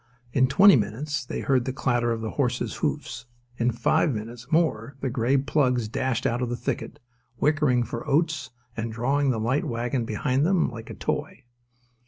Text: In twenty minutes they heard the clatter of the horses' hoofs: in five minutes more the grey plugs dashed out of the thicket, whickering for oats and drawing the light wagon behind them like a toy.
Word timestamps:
In 0.33 0.47
twenty 0.47 0.75
minutes 0.75 1.23
they 1.23 1.41
heard 1.41 1.65
the 1.65 1.71
clatter 1.71 2.11
of 2.11 2.21
the 2.21 2.31
horses' 2.31 2.77
hoofs: 2.77 3.27
in 3.57 3.69
five 3.69 4.11
minutes 4.15 4.51
more 4.51 4.95
the 4.99 5.11
grey 5.11 5.37
plugs 5.37 5.87
dashed 5.87 6.25
out 6.25 6.41
of 6.41 6.49
the 6.49 6.57
thicket, 6.57 6.99
whickering 7.37 7.83
for 7.83 8.07
oats 8.09 8.49
and 8.75 8.91
drawing 8.91 9.29
the 9.29 9.39
light 9.39 9.63
wagon 9.65 10.03
behind 10.05 10.43
them 10.43 10.71
like 10.71 10.89
a 10.89 10.95
toy. 10.95 11.43